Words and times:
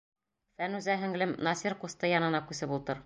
Фәнүзә 0.61 0.95
һеңлем, 1.03 1.35
Насир 1.49 1.77
ҡусты 1.85 2.11
янына 2.15 2.43
күсеп 2.51 2.75
ултыр. 2.81 2.99